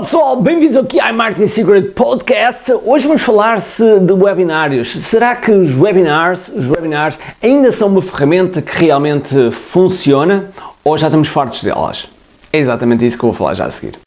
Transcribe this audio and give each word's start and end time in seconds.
Olá 0.00 0.06
pessoal, 0.06 0.40
bem-vindos 0.40 0.78
aqui 0.78 0.98
ao 0.98 1.12
Marketing 1.12 1.46
Secret 1.46 1.82
Podcast. 1.90 2.72
Hoje 2.86 3.06
vamos 3.06 3.20
falar-se 3.20 4.00
de 4.00 4.12
webinários. 4.14 4.88
Será 4.92 5.36
que 5.36 5.50
os 5.50 5.76
webinars, 5.76 6.48
os 6.48 6.66
webinars 6.66 7.18
ainda 7.42 7.70
são 7.70 7.88
uma 7.88 8.00
ferramenta 8.00 8.62
que 8.62 8.78
realmente 8.78 9.50
funciona 9.50 10.50
ou 10.82 10.96
já 10.96 11.08
estamos 11.08 11.28
fartos 11.28 11.62
delas? 11.62 12.08
É 12.50 12.58
exatamente 12.58 13.06
isso 13.06 13.18
que 13.18 13.24
eu 13.24 13.28
vou 13.28 13.36
falar 13.36 13.52
já 13.52 13.66
a 13.66 13.70
seguir. 13.70 13.98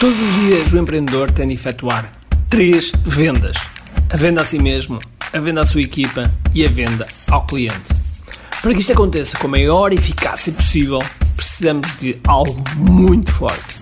Todos 0.00 0.22
os 0.22 0.34
dias 0.36 0.72
o 0.72 0.78
empreendedor 0.78 1.30
tem 1.30 1.48
de 1.48 1.54
efetuar 1.54 2.10
três 2.48 2.92
vendas: 3.04 3.58
a 4.10 4.16
venda 4.16 4.40
a 4.40 4.44
si 4.46 4.58
mesmo, 4.58 4.98
a 5.30 5.38
venda 5.38 5.60
à 5.60 5.66
sua 5.66 5.82
equipa 5.82 6.32
e 6.54 6.64
a 6.64 6.68
venda 6.68 7.06
ao 7.30 7.44
cliente. 7.44 7.92
Para 8.62 8.72
que 8.72 8.80
isto 8.80 8.92
aconteça 8.94 9.36
com 9.36 9.48
a 9.48 9.50
maior 9.50 9.92
eficácia 9.92 10.50
possível, 10.50 11.00
precisamos 11.36 11.94
de 11.98 12.16
algo 12.26 12.62
muito 12.76 13.32
forte: 13.32 13.81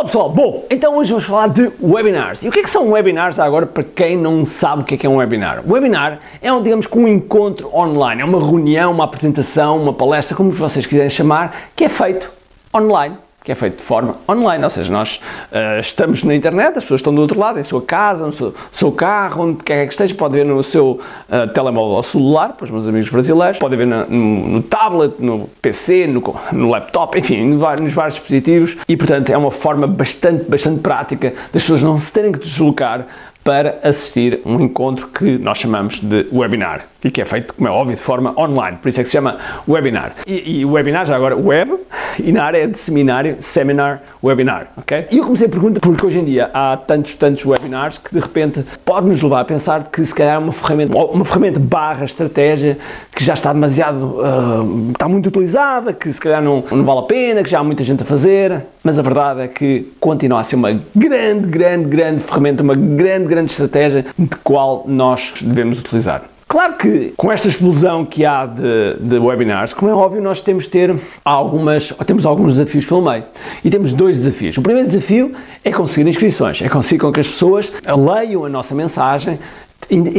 Olá 0.00 0.06
pessoal, 0.06 0.30
bom, 0.30 0.64
então 0.70 0.96
hoje 0.96 1.10
vamos 1.10 1.26
falar 1.26 1.48
de 1.48 1.70
webinars. 1.78 2.42
E 2.42 2.48
o 2.48 2.50
que 2.50 2.60
é 2.60 2.62
que 2.62 2.70
são 2.70 2.90
webinars 2.90 3.38
agora 3.38 3.66
para 3.66 3.84
quem 3.84 4.16
não 4.16 4.46
sabe 4.46 4.80
o 4.80 4.84
que 4.86 4.94
é, 4.94 4.96
que 4.96 5.06
é 5.06 5.10
um 5.10 5.16
webinar? 5.16 5.62
Webinar 5.68 6.20
é, 6.40 6.50
um, 6.50 6.62
digamos, 6.62 6.88
um 6.90 7.06
encontro 7.06 7.70
online, 7.76 8.22
é 8.22 8.24
uma 8.24 8.38
reunião, 8.38 8.92
uma 8.92 9.04
apresentação, 9.04 9.76
uma 9.76 9.92
palestra, 9.92 10.34
como 10.34 10.52
vocês 10.52 10.86
quiserem 10.86 11.10
chamar, 11.10 11.68
que 11.76 11.84
é 11.84 11.88
feito 11.90 12.30
online 12.74 13.14
que 13.42 13.50
é 13.50 13.54
feito 13.54 13.78
de 13.78 13.82
forma 13.82 14.16
online, 14.28 14.62
ou 14.62 14.70
seja, 14.70 14.92
nós 14.92 15.20
uh, 15.50 15.80
estamos 15.80 16.22
na 16.22 16.34
internet, 16.34 16.76
as 16.76 16.84
pessoas 16.84 17.00
estão 17.00 17.14
do 17.14 17.22
outro 17.22 17.38
lado, 17.38 17.58
em 17.58 17.62
sua 17.62 17.80
casa, 17.80 18.26
no 18.26 18.32
seu, 18.32 18.54
seu 18.72 18.92
carro, 18.92 19.44
onde 19.44 19.64
quer 19.64 19.86
que 19.86 19.92
esteja, 19.92 20.14
pode 20.14 20.34
ver 20.34 20.44
no 20.44 20.62
seu 20.62 21.00
uh, 21.28 21.48
telemóvel 21.54 21.96
ou 21.96 22.02
celular, 22.02 22.52
para 22.52 22.64
os 22.64 22.70
meus 22.70 22.86
amigos 22.86 23.08
brasileiros, 23.08 23.58
pode 23.58 23.76
ver 23.76 23.86
no, 23.86 24.06
no, 24.06 24.62
tablet, 24.62 25.14
no 25.18 25.48
PC, 25.62 26.06
no, 26.06 26.22
no 26.52 26.68
laptop, 26.68 27.18
enfim, 27.18 27.44
nos 27.46 27.60
vários, 27.60 27.92
vários 27.92 28.14
dispositivos 28.14 28.76
e, 28.86 28.96
portanto, 28.96 29.30
é 29.30 29.36
uma 29.36 29.50
forma 29.50 29.86
bastante, 29.86 30.44
bastante 30.44 30.80
prática 30.80 31.32
das 31.52 31.62
pessoas 31.62 31.82
não 31.82 31.98
se 31.98 32.12
terem 32.12 32.32
que 32.32 32.40
deslocar 32.40 33.06
para 33.42 33.78
assistir 33.82 34.40
um 34.44 34.60
encontro 34.60 35.08
que 35.08 35.38
nós 35.38 35.58
chamamos 35.58 36.00
de 36.00 36.26
webinar 36.32 36.86
e 37.02 37.10
que 37.10 37.22
é 37.22 37.24
feito, 37.24 37.54
como 37.54 37.66
é 37.66 37.70
óbvio, 37.70 37.96
de 37.96 38.02
forma 38.02 38.38
online, 38.38 38.76
por 38.76 38.88
isso 38.88 39.00
é 39.00 39.02
que 39.02 39.08
se 39.08 39.14
chama 39.14 39.38
webinar. 39.66 40.12
E, 40.26 40.64
o 40.64 40.72
webinar 40.72 41.06
já 41.06 41.16
agora 41.16 41.34
web 41.34 41.78
e 42.18 42.30
na 42.30 42.44
área 42.44 42.68
de 42.68 42.78
seminário, 42.78 43.38
seminar, 43.40 44.02
webinar, 44.22 44.68
ok? 44.76 45.06
E 45.10 45.16
eu 45.16 45.24
comecei 45.24 45.46
a 45.46 45.50
pergunta 45.50 45.80
porque 45.80 46.04
hoje 46.04 46.18
em 46.18 46.24
dia 46.24 46.50
há 46.52 46.76
tantos, 46.76 47.14
tantos 47.14 47.44
webinars 47.44 47.96
que 47.96 48.12
de 48.12 48.20
repente 48.20 48.64
pode 48.84 49.06
nos 49.06 49.22
levar 49.22 49.40
a 49.40 49.44
pensar 49.44 49.84
que 49.84 50.04
se 50.04 50.14
calhar 50.14 50.38
uma 50.38 50.52
ferramenta, 50.52 50.96
uma 50.96 51.24
ferramenta 51.24 51.58
barra 51.58 52.04
estratégia 52.04 52.76
que 53.14 53.24
já 53.24 53.34
está 53.34 53.52
demasiado, 53.52 54.20
uh, 54.20 54.90
está 54.90 55.08
muito 55.08 55.28
utilizada, 55.28 55.92
que 55.94 56.12
se 56.12 56.20
calhar 56.20 56.42
não, 56.42 56.62
não 56.70 56.84
vale 56.84 57.00
a 57.00 57.04
pena, 57.04 57.42
que 57.42 57.48
já 57.48 57.60
há 57.60 57.64
muita 57.64 57.82
gente 57.82 58.02
a 58.02 58.06
fazer, 58.06 58.62
mas 58.82 58.98
a 58.98 59.02
verdade 59.02 59.40
é 59.40 59.48
que 59.48 59.92
continua 60.00 60.40
a 60.40 60.44
ser 60.44 60.56
uma 60.56 60.72
grande, 60.94 61.46
grande, 61.48 61.88
grande 61.88 62.22
ferramenta, 62.22 62.62
uma 62.62 62.74
grande, 62.74 63.26
grande 63.26 63.50
estratégia 63.50 64.06
de 64.18 64.36
qual 64.42 64.84
nós 64.86 65.34
devemos 65.42 65.78
utilizar. 65.78 66.22
Claro 66.50 66.72
que 66.74 67.12
com 67.16 67.30
esta 67.30 67.46
explosão 67.46 68.04
que 68.04 68.26
há 68.26 68.44
de, 68.44 68.94
de, 68.98 69.18
webinars, 69.18 69.72
como 69.72 69.88
é 69.88 69.94
óbvio, 69.94 70.20
nós 70.20 70.40
temos 70.40 70.66
ter 70.66 70.92
algumas, 71.24 71.90
temos 72.04 72.26
alguns 72.26 72.54
desafios 72.54 72.84
pelo 72.84 73.00
meio. 73.00 73.22
E 73.64 73.70
temos 73.70 73.92
dois 73.92 74.18
desafios. 74.18 74.58
O 74.58 74.62
primeiro 74.62 74.88
desafio 74.88 75.32
é 75.62 75.70
conseguir 75.70 76.10
inscrições, 76.10 76.60
é 76.60 76.68
conseguir 76.68 77.02
com 77.02 77.12
que 77.12 77.20
as 77.20 77.28
pessoas 77.28 77.72
leiam 77.96 78.44
a 78.44 78.48
nossa 78.48 78.74
mensagem, 78.74 79.38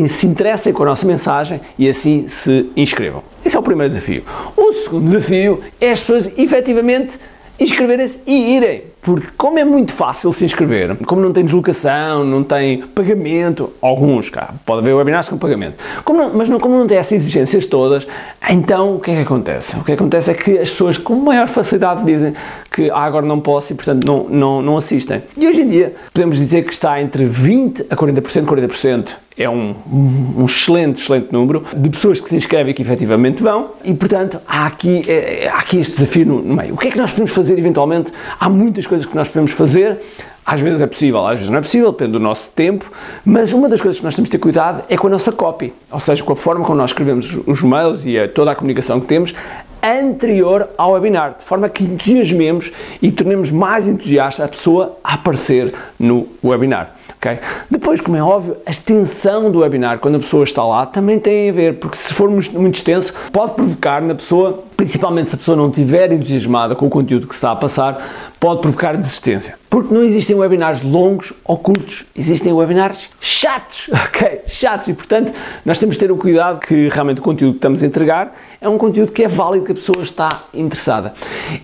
se 0.10 0.26
interessem 0.26 0.72
com 0.72 0.84
a 0.84 0.86
nossa 0.86 1.06
mensagem 1.06 1.60
e 1.78 1.90
assim 1.90 2.30
se 2.30 2.70
inscrevam. 2.78 3.24
Esse 3.44 3.58
é 3.58 3.60
o 3.60 3.64
primeiro 3.64 3.90
desafio. 3.94 4.24
O 4.56 4.72
segundo 4.72 5.08
desafio 5.08 5.62
é 5.82 5.92
as 5.92 6.00
pessoas 6.00 6.32
efetivamente 6.38 7.20
inscreverem-se 7.62 8.20
e 8.26 8.56
irem. 8.56 8.84
Porque 9.02 9.28
como 9.36 9.58
é 9.58 9.64
muito 9.64 9.94
fácil 9.94 10.32
se 10.32 10.46
inscrever, 10.46 10.96
como 11.08 11.22
não 11.22 11.34
tem 11.34 11.44
deslocação, 11.44 12.24
não 12.24 12.44
tem 12.44 12.84
pagamento, 12.84 13.72
alguns, 13.82 14.30
cá, 14.30 14.54
pode 14.64 14.82
haver 14.82 14.94
webinars 14.94 15.28
com 15.28 15.38
pagamento, 15.38 15.76
como 16.04 16.20
não, 16.20 16.34
mas 16.36 16.48
não, 16.48 16.60
como 16.60 16.78
não 16.78 16.86
tem 16.86 17.00
essas 17.00 17.14
exigências 17.14 17.66
todas, 17.66 18.08
então 18.48 18.96
o 18.96 19.00
que 19.00 19.10
é 19.10 19.16
que 19.16 19.22
acontece? 19.22 19.76
O 19.76 19.84
que 19.84 19.92
acontece 19.94 20.30
é 20.30 20.34
que 20.36 20.60
as 20.60 20.70
pessoas 20.70 21.00
com 21.00 21.16
maior 21.16 21.48
facilidade 21.48 22.06
dizem 22.06 22.36
que 22.72 22.92
ah, 22.92 23.00
agora 23.00 23.26
não 23.26 23.40
posso 23.40 23.74
e 23.74 23.76
portanto 23.76 24.06
não, 24.06 24.26
não, 24.30 24.62
não 24.62 24.78
assistem. 24.78 25.24
E 25.36 25.48
hoje 25.48 25.62
em 25.62 25.68
dia 25.68 25.96
podemos 26.14 26.38
dizer 26.38 26.64
que 26.64 26.72
está 26.72 27.02
entre 27.02 27.26
20% 27.26 27.88
a 27.90 27.96
40%, 27.96 28.46
40% 28.46 29.10
é 29.42 29.50
um, 29.50 29.76
um, 29.92 30.46
excelente, 30.46 31.02
excelente 31.02 31.32
número 31.32 31.64
de 31.76 31.90
pessoas 31.90 32.20
que 32.20 32.30
se 32.30 32.36
inscrevem 32.36 32.72
e 32.72 32.74
que 32.74 32.82
efetivamente 32.82 33.42
vão 33.42 33.72
e, 33.84 33.94
portanto, 33.94 34.40
há 34.48 34.68
aqui, 34.68 35.04
é, 35.08 35.50
há 35.52 35.60
aqui 35.60 35.80
este 35.80 35.94
desafio 35.94 36.26
no, 36.26 36.42
no, 36.42 36.56
meio. 36.56 36.74
O 36.74 36.78
que 36.78 36.88
é 36.88 36.92
que 36.92 36.98
nós 36.98 37.12
podemos 37.12 37.32
fazer 37.32 37.58
eventualmente? 37.58 38.12
Há 38.40 38.50
muitas 38.50 38.86
coisas 38.86 39.06
que 39.06 39.16
nós 39.16 39.28
podemos 39.28 39.52
fazer. 39.52 40.00
Às 40.46 40.60
vezes 40.60 40.82
é 40.82 40.88
possível, 40.88 41.26
às 41.26 41.38
vezes 41.38 41.50
não 41.50 41.60
é 41.60 41.62
possível, 41.62 41.92
depende 41.92 42.14
do 42.14 42.20
nosso 42.20 42.50
tempo, 42.50 42.92
mas 43.24 43.54
uma 43.54 43.70
das 43.70 43.80
coisas 43.80 44.00
que 44.00 44.04
nós 44.04 44.16
temos 44.16 44.28
de 44.28 44.32
ter 44.32 44.40
cuidado 44.40 44.84
é 44.90 44.98
com 44.98 45.06
a 45.06 45.10
nossa 45.10 45.32
copy, 45.32 45.72
ou 45.92 46.00
seja, 46.00 46.24
com 46.24 46.34
a 46.34 46.36
forma 46.36 46.66
como 46.66 46.80
nós 46.80 46.90
escrevemos 46.90 47.38
os 47.46 47.62
mails 47.62 48.04
e 48.06 48.18
a, 48.18 48.28
toda 48.28 48.52
a 48.52 48.56
comunicação 48.56 49.00
que 49.00 49.06
temos 49.06 49.36
anterior 49.84 50.70
ao 50.78 50.92
webinar, 50.92 51.36
de 51.40 51.46
forma 51.46 51.70
que 51.70 51.84
entusiasmemos 51.84 52.72
e 53.02 53.12
tornemos 53.12 53.52
mais 53.52 53.88
entusiasta 53.88 54.46
a 54.46 54.48
pessoa 54.48 54.98
a 55.04 55.14
aparecer 55.14 55.74
no 56.00 56.28
webinar. 56.44 56.96
Okay? 57.22 57.38
Depois, 57.70 58.02
como 58.02 58.18
é 58.18 58.24
óbvio, 58.24 58.58
a 58.66 58.72
extensão 58.72 59.52
do 59.52 59.60
webinar, 59.60 60.00
quando 60.00 60.16
a 60.16 60.20
pessoa 60.20 60.44
está 60.44 60.64
lá, 60.64 60.88
também 60.88 61.20
tem 61.20 61.52
a 61.52 61.54
ver, 61.54 61.78
porque 61.78 61.96
se 61.96 62.16
for 62.16 62.28
muito 62.28 62.76
extenso, 62.76 63.14
pode 63.32 63.54
provocar 63.54 64.02
na 64.02 64.16
pessoa, 64.16 64.64
principalmente 64.76 65.30
se 65.30 65.36
a 65.36 65.38
pessoa 65.38 65.56
não 65.56 65.70
estiver 65.70 66.12
entusiasmada 66.12 66.74
com 66.74 66.88
o 66.88 66.90
conteúdo 66.90 67.28
que 67.28 67.36
está 67.36 67.52
a 67.52 67.56
passar, 67.56 68.32
pode 68.40 68.62
provocar 68.62 68.98
desistência. 68.98 69.56
Porque 69.70 69.94
não 69.94 70.04
existem 70.04 70.36
webinars 70.36 70.82
longos 70.82 71.32
ou 71.46 71.60
curtos, 71.60 72.06
existem 72.18 72.52
webinars 72.52 73.08
chatos, 73.22 73.88
ok? 73.94 74.42
Chatos. 74.48 74.88
E 74.88 74.94
portanto, 74.94 75.32
nós 75.64 75.78
temos 75.78 75.98
de 75.98 76.00
ter 76.00 76.12
o 76.12 76.18
cuidado 76.18 76.60
que 76.60 76.90
realmente 76.90 77.20
o 77.20 77.22
conteúdo 77.22 77.52
que 77.52 77.60
estamos 77.60 77.84
a 77.84 77.86
entregar 77.86 78.36
é 78.60 78.68
um 78.68 78.80
conteúdo 78.80 79.12
que 79.12 79.24
é 79.24 79.28
válido, 79.28 79.66
que 79.66 79.74
a 79.74 79.76
pessoa 79.76 80.02
está 80.02 80.42
interessada. 80.56 81.14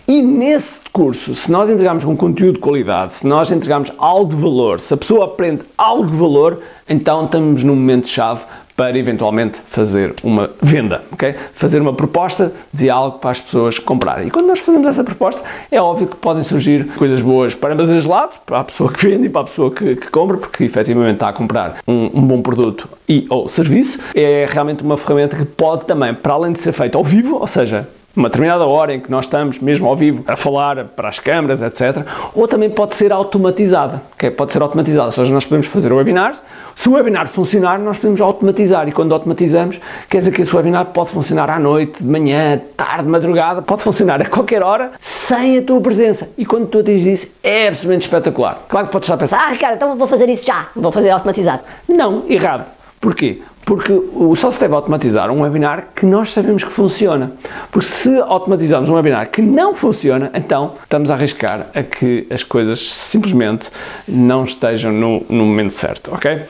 E 0.08 0.22
nesse 0.22 0.82
curso, 0.98 1.36
se 1.36 1.52
nós 1.52 1.70
entregarmos 1.70 2.04
um 2.06 2.16
conteúdo 2.16 2.56
de 2.56 2.60
qualidade, 2.60 3.14
se 3.14 3.28
nós 3.28 3.52
entregarmos 3.52 3.94
algo 4.00 4.36
de 4.36 4.42
valor, 4.42 4.80
se 4.80 4.92
a 4.96 4.98
pessoa 4.98 5.26
aprende 5.26 5.62
algo 5.78 6.08
de 6.08 6.18
valor, 6.18 6.60
então 6.90 7.26
estamos 7.26 7.64
num 7.64 7.76
momento-chave 7.76 8.42
para 8.76 8.98
eventualmente 8.98 9.60
fazer 9.70 10.16
uma 10.24 10.50
venda, 10.60 11.04
ok? 11.12 11.36
Fazer 11.54 11.80
uma 11.80 11.94
proposta 11.94 12.52
de 12.74 12.90
algo 12.90 13.20
para 13.20 13.30
as 13.30 13.40
pessoas 13.40 13.78
comprarem. 13.78 14.28
E 14.28 14.32
quando 14.32 14.48
nós 14.48 14.58
fazemos 14.58 14.88
essa 14.88 15.04
proposta, 15.04 15.44
é 15.70 15.80
óbvio 15.80 16.08
que 16.08 16.16
podem 16.16 16.44
surgir 16.44 16.88
coisas 16.96 17.22
boas 17.22 17.54
para 17.54 17.76
ambas 17.76 17.92
as 17.92 18.06
lados, 18.06 18.38
para 18.44 18.62
a 18.62 18.64
pessoa 18.64 18.92
que 18.92 19.08
vende 19.08 19.28
e 19.28 19.30
para 19.30 19.42
a 19.42 19.44
pessoa 19.44 19.70
que, 19.70 19.98
que 19.98 20.08
compra, 20.10 20.38
porque 20.38 20.64
efetivamente 20.64 21.14
está 21.14 21.30
a 21.30 21.34
comprar 21.34 21.78
um, 21.88 22.06
um, 22.12 22.22
bom 22.22 22.42
produto 22.42 22.90
e 23.08 23.28
ou 23.30 23.48
serviço. 23.48 24.00
É 24.16 24.48
realmente 24.50 24.82
uma 24.82 24.98
ferramenta 24.98 25.38
que 25.38 25.46
pode 25.46 25.86
também, 25.86 26.12
para 26.12 26.34
além 26.34 26.54
de 26.54 26.60
ser 26.60 26.72
feita 26.72 26.98
ao 26.98 27.04
vivo, 27.04 27.38
ou 27.40 27.48
seja, 27.48 27.88
uma 28.18 28.30
determinada 28.30 28.66
hora 28.66 28.96
em 28.96 29.00
que 29.00 29.12
nós 29.12 29.26
estamos 29.26 29.60
mesmo 29.60 29.88
ao 29.88 29.96
vivo 29.96 30.24
a 30.28 30.36
falar 30.36 30.86
para 30.86 31.08
as 31.08 31.20
câmaras, 31.20 31.62
etc. 31.62 32.04
Ou 32.34 32.48
também 32.48 32.68
pode 32.68 32.96
ser 32.96 33.12
automatizada, 33.12 34.02
que 34.18 34.32
pode 34.32 34.52
ser 34.52 34.62
automatizada, 34.62 35.06
ou 35.06 35.12
seja, 35.12 35.32
nós 35.32 35.46
podemos 35.46 35.68
fazer 35.68 35.94
webinars, 35.94 36.42
se 36.76 36.90
o 36.90 36.94
webinar 36.94 37.28
funcionar, 37.28 37.80
nós 37.80 37.98
podemos 37.98 38.20
automatizar 38.20 38.88
e 38.88 38.92
quando 38.92 39.14
automatizamos, 39.14 39.80
quer 40.10 40.18
dizer 40.18 40.32
que 40.32 40.42
esse 40.42 40.56
webinar 40.56 40.86
pode 40.88 41.12
funcionar 41.12 41.50
à 41.50 41.60
noite, 41.60 42.04
de 42.04 42.10
manhã, 42.10 42.60
tarde, 42.76 43.08
madrugada, 43.08 43.62
pode 43.62 43.84
funcionar 43.84 44.20
a 44.22 44.26
qualquer 44.26 44.64
hora, 44.64 44.92
sem 45.00 45.60
a 45.60 45.62
tua 45.62 45.80
presença. 45.80 46.28
E 46.38 46.46
quando 46.46 46.68
tu 46.68 46.80
atinges 46.80 47.22
isso, 47.22 47.34
é 47.44 47.68
absolutamente 47.68 48.06
espetacular. 48.06 48.64
Claro 48.68 48.88
que 48.88 48.92
podes 48.92 49.06
estar 49.06 49.16
a 49.16 49.18
pensar, 49.18 49.38
ah 49.46 49.52
Ricardo, 49.52 49.76
então 49.76 49.96
vou 49.96 50.08
fazer 50.08 50.28
isso 50.28 50.46
já, 50.46 50.68
vou 50.76 50.92
fazer 50.92 51.12
automatizado. 51.12 51.62
Não, 51.88 52.24
errado. 52.28 52.66
Porquê? 53.00 53.42
Porque 53.68 54.02
só 54.38 54.50
se 54.50 54.62
deve 54.62 54.74
automatizar 54.74 55.30
um 55.30 55.42
webinar 55.42 55.90
que 55.94 56.06
nós 56.06 56.30
sabemos 56.30 56.64
que 56.64 56.72
funciona. 56.72 57.34
Porque 57.70 57.86
se 57.86 58.18
automatizarmos 58.18 58.88
um 58.88 58.94
webinar 58.94 59.30
que 59.30 59.42
não 59.42 59.76
funciona, 59.76 60.32
então 60.34 60.76
estamos 60.82 61.12
a 61.12 61.16
arriscar 61.16 61.68
a 61.76 61.84
que 61.84 62.26
as 62.30 62.44
coisas 62.44 62.80
simplesmente 62.80 63.68
não 64.08 64.46
estejam 64.46 64.94
no, 64.94 65.22
no 65.28 65.46
momento 65.46 65.74
certo, 65.74 66.14
ok? 66.14 66.32
Uh, 66.32 66.46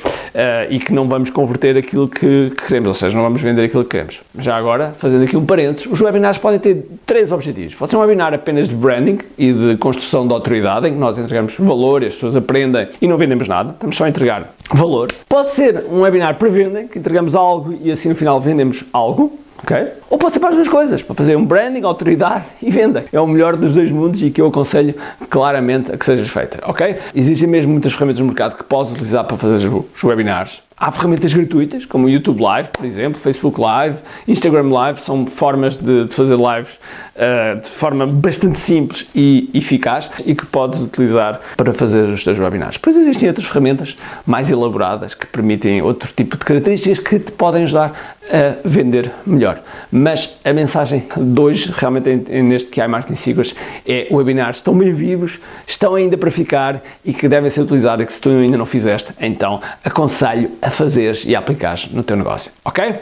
e 0.69 0.77
que 0.77 0.93
não 0.93 1.07
vamos 1.07 1.31
converter 1.31 1.75
aquilo 1.75 2.07
que 2.07 2.53
queremos, 2.67 2.89
ou 2.89 2.93
seja, 2.93 3.15
não 3.15 3.23
vamos 3.23 3.41
vender 3.41 3.63
aquilo 3.63 3.83
que 3.83 3.89
queremos. 3.89 4.21
Já 4.37 4.55
agora, 4.55 4.93
fazendo 4.99 5.23
aqui 5.23 5.35
um 5.35 5.43
parênteses, 5.43 5.91
os 5.91 5.99
webinars 5.99 6.37
podem 6.37 6.59
ter 6.59 6.85
três 7.03 7.31
objetivos. 7.31 7.73
Pode 7.73 7.89
ser 7.89 7.97
um 7.97 8.01
webinar 8.01 8.31
apenas 8.35 8.69
de 8.69 8.75
branding 8.75 9.17
e 9.39 9.51
de 9.51 9.77
construção 9.77 10.27
de 10.27 10.33
autoridade, 10.33 10.87
em 10.87 10.93
que 10.93 10.99
nós 10.99 11.17
entregamos 11.17 11.55
valor 11.57 12.03
e 12.03 12.05
as 12.05 12.13
pessoas 12.13 12.35
aprendem 12.35 12.89
e 13.01 13.07
não 13.07 13.17
vendemos 13.17 13.47
nada, 13.47 13.71
estamos 13.71 13.95
só 13.95 14.03
a 14.03 14.09
entregar 14.09 14.53
valor. 14.71 15.11
Pode 15.27 15.51
ser 15.51 15.85
um 15.89 16.01
webinar 16.01 16.35
para 16.35 16.49
vendem, 16.49 16.87
que 16.87 16.99
entregamos 16.99 17.35
algo 17.35 17.77
e 17.81 17.91
assim 17.91 18.09
no 18.09 18.15
final 18.15 18.39
vendemos 18.39 18.83
algo. 18.91 19.39
Okay? 19.63 19.87
Ou 20.09 20.17
pode 20.17 20.33
ser 20.33 20.39
para 20.39 20.49
as 20.49 20.55
duas 20.55 20.67
coisas, 20.67 21.01
para 21.01 21.15
fazer 21.15 21.35
um 21.35 21.43
branding, 21.43 21.83
autoridade 21.83 22.45
e 22.61 22.69
venda. 22.69 23.05
É 23.11 23.19
o 23.19 23.27
melhor 23.27 23.55
dos 23.55 23.73
dois 23.73 23.91
mundos 23.91 24.21
e 24.21 24.29
que 24.29 24.39
eu 24.39 24.47
aconselho 24.47 24.93
claramente 25.29 25.91
a 25.91 25.97
que 25.97 26.05
seja 26.05 26.25
feita. 26.25 26.59
Ok? 26.69 26.95
Existem 27.15 27.47
mesmo 27.47 27.71
muitas 27.71 27.93
ferramentas 27.93 28.19
no 28.19 28.27
mercado 28.27 28.55
que 28.55 28.63
podes 28.63 28.93
utilizar 28.93 29.25
para 29.25 29.37
fazer 29.37 29.67
os 29.67 30.03
webinars. 30.03 30.61
Há 30.79 30.91
ferramentas 30.91 31.33
gratuitas, 31.33 31.87
como 31.87 32.05
o 32.05 32.09
YouTube 32.09 32.39
Live, 32.39 32.69
por 32.69 32.85
exemplo, 32.85 33.19
Facebook 33.19 33.59
Live, 33.59 33.97
Instagram 34.27 34.69
Live, 34.69 35.01
são 35.01 35.25
formas 35.25 35.79
de, 35.79 36.05
de 36.05 36.13
fazer 36.13 36.35
lives 36.35 36.75
uh, 37.15 37.59
de 37.59 37.67
forma 37.67 38.05
bastante 38.05 38.59
simples 38.59 39.07
e 39.15 39.49
eficaz 39.55 40.11
e 40.23 40.35
que 40.35 40.45
podes 40.45 40.79
utilizar 40.79 41.41
para 41.55 41.73
fazer 41.73 42.03
os 42.09 42.23
teus 42.23 42.37
webinars. 42.37 42.75
Depois 42.75 42.95
existem 42.95 43.27
outras 43.27 43.47
ferramentas 43.47 43.97
mais 44.23 44.51
elaboradas 44.51 45.15
que 45.15 45.25
permitem 45.25 45.81
outro 45.81 46.11
tipo 46.15 46.37
de 46.37 46.45
características 46.45 46.99
que 46.99 47.17
te 47.17 47.31
podem 47.31 47.63
ajudar 47.63 48.15
a 48.29 48.67
vender 48.67 49.11
melhor. 49.25 49.61
Mas 49.91 50.37
a 50.43 50.51
mensagem 50.51 51.07
de 51.15 51.39
hoje, 51.39 51.73
realmente 51.75 52.13
neste 52.41 52.69
QI 52.69 52.87
Marketing 52.87 53.15
Secrets, 53.15 53.55
é 53.87 54.07
webinars 54.11 54.57
estão 54.57 54.77
bem 54.77 54.93
vivos, 54.93 55.39
estão 55.65 55.95
ainda 55.95 56.17
para 56.17 56.29
ficar 56.29 56.83
e 57.05 57.13
que 57.13 57.27
devem 57.27 57.49
ser 57.49 57.61
utilizados 57.61 58.03
e 58.03 58.05
que 58.05 58.13
se 58.13 58.19
tu 58.19 58.29
ainda 58.29 58.57
não 58.57 58.65
fizeste, 58.65 59.13
então 59.19 59.61
aconselho 59.83 60.51
fazeres 60.71 61.25
e 61.25 61.35
a 61.35 61.39
aplicares 61.39 61.89
no 61.91 62.03
teu 62.03 62.15
negócio, 62.15 62.51
ok? 62.63 62.95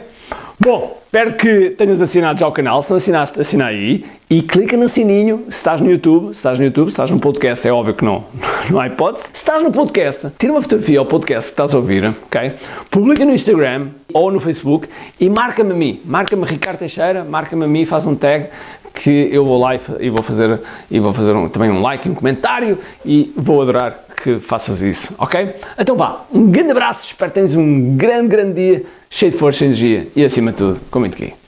Bom, 0.58 0.98
espero 1.04 1.34
que 1.34 1.70
tenhas 1.70 2.00
assinado 2.00 2.40
já 2.40 2.48
o 2.48 2.52
canal. 2.52 2.82
Se 2.82 2.88
não 2.88 2.96
assinaste, 2.96 3.38
assina 3.38 3.66
aí 3.66 4.06
e 4.28 4.40
clica 4.40 4.74
no 4.74 4.88
sininho. 4.88 5.44
Se 5.50 5.56
estás 5.56 5.82
no 5.82 5.90
YouTube, 5.90 6.28
se 6.28 6.38
estás 6.38 6.58
no 6.58 6.64
YouTube, 6.64 6.86
se 6.86 6.92
estás 6.92 7.10
no 7.10 7.20
podcast, 7.20 7.68
é 7.68 7.72
óbvio 7.72 7.92
que 7.92 8.02
não, 8.02 8.24
não 8.70 8.80
há 8.80 8.86
hipótese. 8.86 9.26
Se 9.34 9.40
estás 9.40 9.62
no 9.62 9.70
podcast, 9.70 10.28
tira 10.38 10.54
uma 10.54 10.62
fotografia 10.62 10.98
ao 10.98 11.04
podcast 11.04 11.50
que 11.50 11.52
estás 11.52 11.74
a 11.74 11.76
ouvir, 11.76 12.06
ok? 12.06 12.52
Publica 12.90 13.22
no 13.24 13.32
Instagram 13.32 13.88
ou 14.14 14.30
no 14.30 14.40
Facebook 14.40 14.88
e 15.20 15.28
marca-me 15.28 15.72
a 15.72 15.74
mim. 15.74 16.00
Marca-me 16.06 16.46
Ricardo 16.46 16.78
Teixeira, 16.78 17.22
marca-me 17.22 17.64
a 17.66 17.68
mim, 17.68 17.84
faz 17.84 18.06
um 18.06 18.14
tag 18.14 18.46
que 18.94 19.28
eu 19.30 19.44
vou 19.44 19.60
lá 19.60 19.74
e 20.00 20.08
vou 20.08 20.22
fazer, 20.22 20.58
e 20.90 20.98
vou 20.98 21.12
fazer 21.12 21.32
um, 21.32 21.50
também 21.50 21.70
um 21.70 21.82
like, 21.82 22.08
um 22.08 22.14
comentário 22.14 22.78
e 23.04 23.30
vou 23.36 23.60
adorar 23.60 24.05
que 24.26 24.40
faças 24.40 24.82
isso, 24.82 25.14
ok? 25.18 25.54
Então 25.78 25.96
vá, 25.96 26.26
um 26.32 26.50
grande 26.50 26.72
abraço, 26.72 27.06
espero 27.06 27.30
que 27.30 27.34
tenhas 27.36 27.54
um 27.54 27.96
grande, 27.96 28.26
grande 28.26 28.54
dia, 28.54 28.84
cheio 29.08 29.30
de 29.30 29.38
força 29.38 29.62
e 29.62 29.68
energia 29.68 30.08
e 30.16 30.24
acima 30.24 30.50
de 30.50 30.58
tudo, 30.58 30.80
comente 30.90 31.14
aqui. 31.14 31.45